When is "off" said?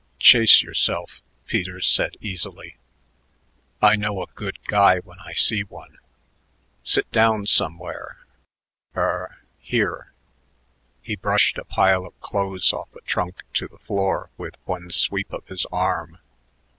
12.73-12.89